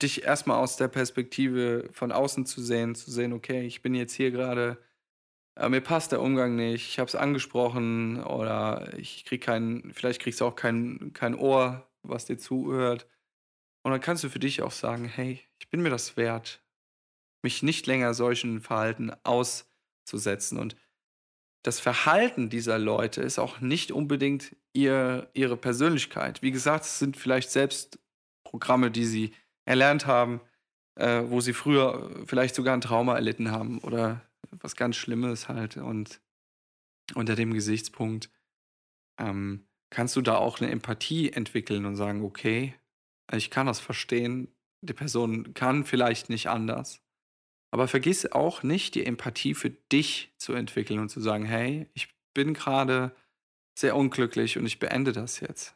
dich 0.03 0.25
erstmal 0.25 0.59
aus 0.59 0.77
der 0.77 0.89
Perspektive 0.89 1.89
von 1.93 2.13
außen 2.13 2.45
zu 2.47 2.61
sehen, 2.61 2.95
zu 2.95 3.11
sehen, 3.11 3.33
okay, 3.33 3.63
ich 3.67 3.81
bin 3.81 3.95
jetzt 3.95 4.15
hier 4.15 4.31
gerade 4.31 4.79
äh, 5.57 5.69
mir 5.69 5.81
passt 5.81 6.13
der 6.13 6.21
Umgang 6.21 6.57
nicht, 6.57 6.89
ich 6.89 6.99
habe 6.99 7.09
es 7.09 7.15
angesprochen 7.15 8.23
oder 8.23 8.93
ich 8.97 9.25
krieg 9.25 9.43
keinen, 9.43 9.93
vielleicht 9.93 10.21
kriegst 10.21 10.41
du 10.41 10.47
auch 10.47 10.57
kein, 10.57 11.13
kein 11.13 11.35
Ohr, 11.35 11.89
was 12.03 12.27
dir 12.27 12.39
zuhört. 12.39 13.07
Und 13.83 13.93
dann 13.93 14.01
kannst 14.01 14.25
du 14.25 14.31
für 14.31 14.39
dich 14.39 14.63
auch 14.63 14.71
sagen, 14.71 15.05
hey, 15.05 15.41
ich 15.59 15.69
bin 15.69 15.83
mir 15.83 15.91
das 15.91 16.17
wert, 16.17 16.63
mich 17.43 17.63
nicht 17.63 17.87
länger 17.87 18.15
solchen 18.15 18.61
Verhalten 18.61 19.13
auszusetzen. 19.23 20.59
Und 20.59 20.77
das 21.63 21.81
Verhalten 21.81 22.51
dieser 22.51 22.79
Leute 22.79 23.23
ist 23.23 23.39
auch 23.39 23.61
nicht 23.61 23.93
unbedingt 23.93 24.57
ihr, 24.73 25.29
ihre 25.35 25.57
Persönlichkeit. 25.57 26.43
Wie 26.43 26.51
gesagt, 26.51 26.85
es 26.85 26.99
sind 26.99 27.17
vielleicht 27.17 27.51
selbst 27.51 27.99
Programme, 28.45 28.91
die 28.91 29.05
sie 29.05 29.35
erlernt 29.65 30.07
haben, 30.07 30.41
äh, 30.97 31.23
wo 31.27 31.41
sie 31.41 31.53
früher 31.53 32.11
vielleicht 32.27 32.55
sogar 32.55 32.75
ein 32.75 32.81
Trauma 32.81 33.15
erlitten 33.15 33.51
haben 33.51 33.79
oder 33.79 34.23
was 34.61 34.77
ganz 34.77 34.97
Schlimmes 34.97 35.49
halt. 35.49 35.77
Und 35.77 36.21
unter 37.15 37.37
dem 37.37 37.53
Gesichtspunkt 37.53 38.31
ähm, 39.19 39.67
kannst 39.91 40.17
du 40.17 40.23
da 40.23 40.37
auch 40.37 40.61
eine 40.61 40.71
Empathie 40.71 41.33
entwickeln 41.33 41.85
und 41.85 41.97
sagen, 41.97 42.23
okay, 42.23 42.75
ich 43.33 43.51
kann 43.51 43.67
das 43.67 43.81
verstehen, 43.81 44.55
die 44.83 44.93
Person 44.93 45.55
kann 45.55 45.85
vielleicht 45.85 46.29
nicht 46.29 46.49
anders. 46.49 47.01
Aber 47.71 47.89
vergiss 47.89 48.31
auch 48.31 48.63
nicht, 48.63 48.95
die 48.95 49.05
Empathie 49.05 49.55
für 49.55 49.71
dich 49.71 50.33
zu 50.39 50.53
entwickeln 50.53 51.01
und 51.01 51.09
zu 51.09 51.21
sagen, 51.21 51.45
hey, 51.45 51.89
ich 51.95 52.15
bin 52.33 52.55
gerade 52.55 53.17
sehr 53.77 53.97
unglücklich 53.97 54.59
und 54.59 54.67
ich 54.67 54.79
beende 54.79 55.13
das 55.13 55.41
jetzt. 55.41 55.75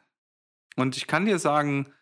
Und 0.75 0.95
ich 0.95 1.07
kann 1.07 1.25
dir 1.25 1.39
sagen, 1.39 1.93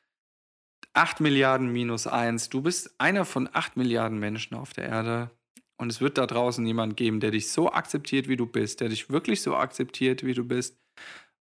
8 0.93 1.19
Milliarden 1.19 1.71
minus 1.71 2.07
1, 2.07 2.49
du 2.49 2.61
bist 2.61 2.99
einer 2.99 3.25
von 3.25 3.49
8 3.51 3.77
Milliarden 3.77 4.19
Menschen 4.19 4.55
auf 4.55 4.73
der 4.73 4.85
Erde, 4.85 5.31
und 5.77 5.91
es 5.91 6.01
wird 6.01 6.17
da 6.17 6.25
draußen 6.25 6.65
jemand 6.65 6.97
geben, 6.97 7.19
der 7.19 7.31
dich 7.31 7.51
so 7.51 7.71
akzeptiert, 7.71 8.27
wie 8.27 8.35
du 8.35 8.45
bist, 8.45 8.81
der 8.81 8.89
dich 8.89 9.09
wirklich 9.09 9.41
so 9.41 9.55
akzeptiert, 9.55 10.25
wie 10.25 10.33
du 10.33 10.43
bist. 10.43 10.77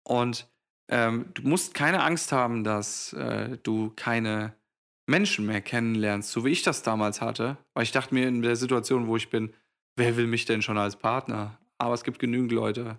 Und 0.04 0.48
ähm, 0.90 1.26
du 1.34 1.44
musst 1.44 1.74
keine 1.74 2.04
Angst 2.04 2.32
haben, 2.32 2.64
dass 2.64 3.14
äh, 3.14 3.58
du 3.64 3.92
keine 3.96 4.56
Menschen 5.06 5.46
mehr 5.46 5.62
kennenlernst, 5.62 6.32
so 6.32 6.46
wie 6.46 6.50
ich 6.50 6.64
das 6.64 6.82
damals 6.82 7.22
hatte. 7.22 7.58
Weil 7.74 7.84
ich 7.84 7.92
dachte 7.92 8.14
mir 8.14 8.28
in 8.28 8.42
der 8.42 8.56
Situation, 8.56 9.08
wo 9.08 9.16
ich 9.16 9.30
bin, 9.30 9.54
wer 9.96 10.18
will 10.18 10.28
mich 10.28 10.46
denn 10.46 10.62
schon 10.62 10.78
als 10.78 10.96
Partner? 10.96 11.60
Aber 11.78 11.94
es 11.94 12.04
gibt 12.04 12.20
genügend 12.20 12.52
Leute. 12.52 12.98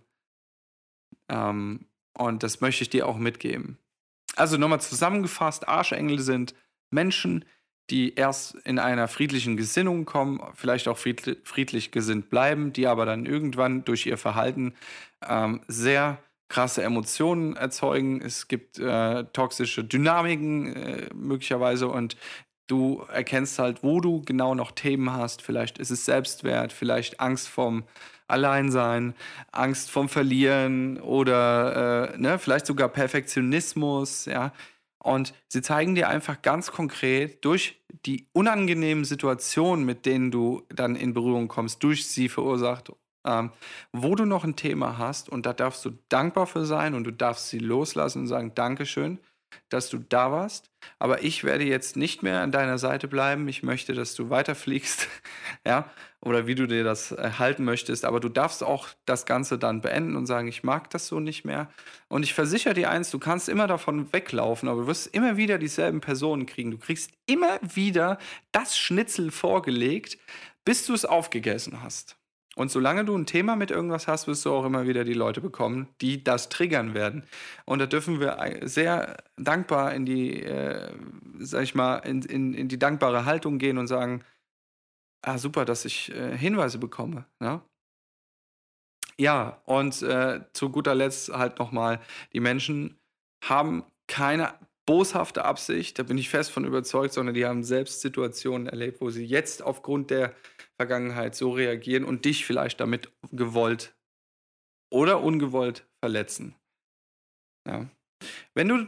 Ähm, 1.28 1.86
und 2.16 2.42
das 2.44 2.60
möchte 2.60 2.82
ich 2.82 2.90
dir 2.90 3.08
auch 3.08 3.18
mitgeben. 3.18 3.78
Also 4.36 4.56
nochmal 4.56 4.80
zusammengefasst, 4.80 5.68
Arschengel 5.68 6.20
sind 6.20 6.54
Menschen, 6.90 7.44
die 7.90 8.14
erst 8.14 8.54
in 8.64 8.78
einer 8.78 9.08
friedlichen 9.08 9.56
Gesinnung 9.56 10.04
kommen, 10.04 10.40
vielleicht 10.54 10.88
auch 10.88 10.96
friedlich 10.98 11.90
gesinnt 11.90 12.30
bleiben, 12.30 12.72
die 12.72 12.86
aber 12.86 13.04
dann 13.04 13.26
irgendwann 13.26 13.84
durch 13.84 14.06
ihr 14.06 14.16
Verhalten 14.16 14.74
ähm, 15.26 15.60
sehr 15.68 16.18
krasse 16.48 16.82
Emotionen 16.82 17.56
erzeugen. 17.56 18.20
Es 18.20 18.48
gibt 18.48 18.78
äh, 18.78 19.24
toxische 19.32 19.84
Dynamiken 19.84 20.74
äh, 20.74 21.08
möglicherweise 21.14 21.88
und 21.88 22.16
du 22.66 23.04
erkennst 23.12 23.58
halt, 23.58 23.82
wo 23.82 24.00
du 24.00 24.22
genau 24.22 24.54
noch 24.54 24.72
Themen 24.72 25.12
hast. 25.12 25.42
Vielleicht 25.42 25.78
ist 25.78 25.90
es 25.90 26.04
Selbstwert, 26.04 26.72
vielleicht 26.72 27.20
Angst 27.20 27.48
vom 27.48 27.84
Alleinsein, 28.26 29.14
Angst 29.52 29.90
vom 29.90 30.08
Verlieren 30.08 30.98
oder 31.00 32.14
äh, 32.14 32.18
ne, 32.18 32.38
vielleicht 32.38 32.66
sogar 32.66 32.88
Perfektionismus, 32.88 34.24
ja. 34.24 34.52
Und 35.04 35.34
sie 35.48 35.60
zeigen 35.60 35.94
dir 35.94 36.08
einfach 36.08 36.40
ganz 36.40 36.72
konkret 36.72 37.44
durch 37.44 37.84
die 38.06 38.26
unangenehmen 38.32 39.04
Situationen, 39.04 39.84
mit 39.84 40.06
denen 40.06 40.30
du 40.30 40.62
dann 40.70 40.96
in 40.96 41.12
Berührung 41.12 41.46
kommst, 41.46 41.82
durch 41.82 42.06
sie 42.06 42.30
verursacht, 42.30 42.90
ähm, 43.26 43.50
wo 43.92 44.14
du 44.14 44.24
noch 44.24 44.44
ein 44.44 44.56
Thema 44.56 44.96
hast. 44.96 45.28
Und 45.28 45.44
da 45.44 45.52
darfst 45.52 45.84
du 45.84 45.90
dankbar 46.08 46.46
für 46.46 46.64
sein 46.64 46.94
und 46.94 47.04
du 47.04 47.10
darfst 47.10 47.50
sie 47.50 47.58
loslassen 47.58 48.20
und 48.20 48.28
sagen, 48.28 48.54
Dankeschön 48.54 49.18
dass 49.68 49.90
du 49.90 49.98
da 49.98 50.32
warst. 50.32 50.70
Aber 50.98 51.22
ich 51.22 51.44
werde 51.44 51.64
jetzt 51.64 51.96
nicht 51.96 52.22
mehr 52.22 52.40
an 52.40 52.52
deiner 52.52 52.78
Seite 52.78 53.08
bleiben. 53.08 53.48
Ich 53.48 53.62
möchte, 53.62 53.94
dass 53.94 54.14
du 54.14 54.30
weiterfliegst. 54.30 55.08
ja, 55.66 55.90
oder 56.20 56.46
wie 56.46 56.54
du 56.54 56.66
dir 56.66 56.84
das 56.84 57.12
äh, 57.12 57.32
halten 57.38 57.64
möchtest. 57.64 58.04
Aber 58.04 58.20
du 58.20 58.28
darfst 58.28 58.62
auch 58.62 58.88
das 59.04 59.26
Ganze 59.26 59.58
dann 59.58 59.80
beenden 59.80 60.16
und 60.16 60.26
sagen, 60.26 60.48
ich 60.48 60.62
mag 60.62 60.90
das 60.90 61.06
so 61.06 61.20
nicht 61.20 61.44
mehr. 61.44 61.70
Und 62.08 62.22
ich 62.22 62.34
versichere 62.34 62.74
dir 62.74 62.90
eins, 62.90 63.10
du 63.10 63.18
kannst 63.18 63.48
immer 63.48 63.66
davon 63.66 64.12
weglaufen, 64.12 64.68
aber 64.68 64.82
du 64.82 64.86
wirst 64.86 65.14
immer 65.14 65.36
wieder 65.36 65.58
dieselben 65.58 66.00
Personen 66.00 66.46
kriegen. 66.46 66.70
Du 66.70 66.78
kriegst 66.78 67.10
immer 67.26 67.58
wieder 67.62 68.18
das 68.52 68.76
Schnitzel 68.76 69.30
vorgelegt, 69.30 70.18
bis 70.64 70.86
du 70.86 70.94
es 70.94 71.04
aufgegessen 71.04 71.82
hast. 71.82 72.16
Und 72.56 72.70
solange 72.70 73.04
du 73.04 73.16
ein 73.16 73.26
Thema 73.26 73.56
mit 73.56 73.70
irgendwas 73.70 74.06
hast, 74.06 74.26
wirst 74.28 74.44
du 74.44 74.52
auch 74.52 74.64
immer 74.64 74.86
wieder 74.86 75.04
die 75.04 75.14
Leute 75.14 75.40
bekommen, 75.40 75.88
die 76.00 76.22
das 76.22 76.48
triggern 76.48 76.94
werden. 76.94 77.24
Und 77.64 77.80
da 77.80 77.86
dürfen 77.86 78.20
wir 78.20 78.60
sehr 78.62 79.16
dankbar 79.36 79.92
in 79.92 80.06
die, 80.06 80.42
äh, 80.42 80.92
sag 81.40 81.64
ich 81.64 81.74
mal, 81.74 81.98
in, 81.98 82.22
in, 82.22 82.54
in 82.54 82.68
die 82.68 82.78
dankbare 82.78 83.24
Haltung 83.24 83.58
gehen 83.58 83.78
und 83.78 83.88
sagen, 83.88 84.24
ah, 85.22 85.38
super, 85.38 85.64
dass 85.64 85.84
ich 85.84 86.12
äh, 86.14 86.36
Hinweise 86.36 86.78
bekomme. 86.78 87.26
Ne? 87.40 87.60
Ja, 89.18 89.60
und 89.64 90.02
äh, 90.02 90.40
zu 90.52 90.70
guter 90.70 90.94
Letzt 90.94 91.32
halt 91.32 91.58
nochmal, 91.58 92.00
die 92.32 92.40
Menschen 92.40 92.98
haben 93.42 93.84
keine 94.06 94.54
boshafte 94.86 95.44
Absicht, 95.44 95.98
da 95.98 96.02
bin 96.02 96.18
ich 96.18 96.28
fest 96.28 96.50
von 96.50 96.64
überzeugt, 96.64 97.14
sondern 97.14 97.34
die 97.34 97.46
haben 97.46 97.64
selbst 97.64 98.00
Situationen 98.00 98.66
erlebt, 98.66 99.00
wo 99.00 99.10
sie 99.10 99.24
jetzt 99.24 99.62
aufgrund 99.62 100.10
der 100.10 100.34
Vergangenheit 100.76 101.34
so 101.34 101.52
reagieren 101.52 102.04
und 102.04 102.24
dich 102.24 102.44
vielleicht 102.44 102.80
damit 102.80 103.10
gewollt 103.32 103.94
oder 104.92 105.22
ungewollt 105.22 105.86
verletzen. 106.02 106.54
Ja. 107.66 107.88
Wenn 108.54 108.68
du 108.68 108.86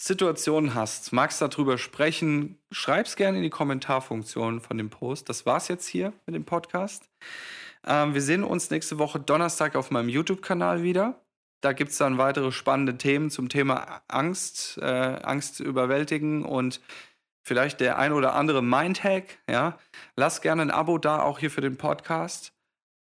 Situationen 0.00 0.74
hast, 0.74 1.12
magst 1.12 1.42
darüber 1.42 1.76
sprechen, 1.76 2.58
schreib 2.70 3.06
es 3.06 3.16
gerne 3.16 3.36
in 3.36 3.42
die 3.42 3.50
Kommentarfunktion 3.50 4.60
von 4.60 4.78
dem 4.78 4.88
Post. 4.88 5.28
Das 5.28 5.44
war's 5.44 5.68
jetzt 5.68 5.86
hier 5.86 6.14
mit 6.26 6.34
dem 6.34 6.44
Podcast. 6.44 7.10
Ähm, 7.86 8.14
wir 8.14 8.22
sehen 8.22 8.44
uns 8.44 8.70
nächste 8.70 8.98
Woche 8.98 9.20
Donnerstag 9.20 9.76
auf 9.76 9.90
meinem 9.90 10.08
YouTube-Kanal 10.08 10.82
wieder. 10.82 11.20
Da 11.60 11.72
gibt 11.72 11.90
es 11.90 11.98
dann 11.98 12.18
weitere 12.18 12.52
spannende 12.52 12.96
Themen 12.96 13.30
zum 13.30 13.48
Thema 13.48 14.02
Angst, 14.08 14.78
äh, 14.78 14.84
Angst 14.84 15.60
überwältigen 15.60 16.44
und 16.44 16.80
vielleicht 17.42 17.80
der 17.80 17.98
ein 17.98 18.12
oder 18.12 18.34
andere 18.34 18.62
Mindhack. 18.62 19.38
Ja, 19.48 19.78
lass 20.16 20.40
gerne 20.40 20.62
ein 20.62 20.70
Abo 20.70 20.98
da, 20.98 21.20
auch 21.20 21.38
hier 21.38 21.50
für 21.50 21.60
den 21.60 21.76
Podcast. 21.76 22.52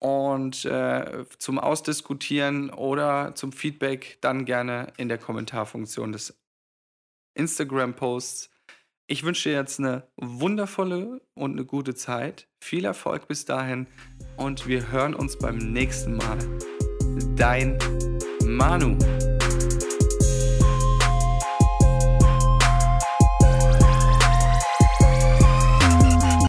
Und 0.00 0.64
äh, 0.64 1.24
zum 1.38 1.60
Ausdiskutieren 1.60 2.70
oder 2.70 3.36
zum 3.36 3.52
Feedback 3.52 4.18
dann 4.20 4.44
gerne 4.44 4.92
in 4.96 5.08
der 5.08 5.18
Kommentarfunktion 5.18 6.10
des 6.10 6.36
Instagram-Posts. 7.34 8.50
Ich 9.06 9.22
wünsche 9.22 9.50
dir 9.50 9.54
jetzt 9.54 9.78
eine 9.78 10.08
wundervolle 10.16 11.20
und 11.34 11.52
eine 11.52 11.64
gute 11.64 11.94
Zeit. 11.94 12.48
Viel 12.60 12.84
Erfolg 12.84 13.28
bis 13.28 13.44
dahin 13.44 13.86
und 14.36 14.66
wir 14.66 14.90
hören 14.90 15.14
uns 15.14 15.38
beim 15.38 15.58
nächsten 15.58 16.16
Mal. 16.16 16.38
Dein 17.36 17.78
Manu. 18.52 18.96